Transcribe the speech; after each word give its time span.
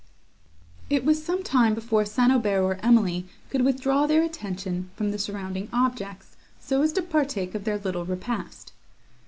It 0.89 1.05
was 1.05 1.23
some 1.23 1.43
time 1.43 1.75
before 1.75 2.05
St. 2.05 2.31
Aubert 2.31 2.63
or 2.63 2.79
Emily 2.81 3.25
could 3.51 3.61
withdraw 3.61 4.07
their 4.07 4.23
attention 4.23 4.89
from 4.95 5.11
the 5.11 5.19
surrounding 5.19 5.69
objects, 5.71 6.35
so 6.59 6.81
as 6.81 6.91
to 6.93 7.03
partake 7.03 7.53
of 7.53 7.65
their 7.65 7.77
little 7.77 8.05
repast. 8.05 8.71